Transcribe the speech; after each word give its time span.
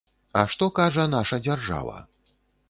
А 0.39 0.45
што 0.53 0.69
кажа 0.79 1.05
наша 1.11 1.39
дзяржава? 1.45 2.01